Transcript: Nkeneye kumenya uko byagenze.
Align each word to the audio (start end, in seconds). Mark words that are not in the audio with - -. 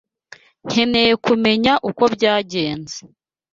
Nkeneye 0.65 1.13
kumenya 1.25 1.73
uko 1.89 2.03
byagenze. 2.15 2.97